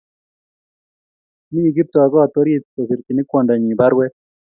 Mi 1.51 1.75
Kiptoo 1.75 2.07
koot 2.13 2.33
orit 2.41 2.63
kosirchini 2.73 3.21
kwondonyin 3.29 3.77
baruet 3.79 4.13